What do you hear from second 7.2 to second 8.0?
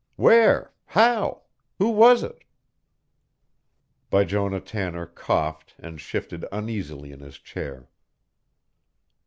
chair.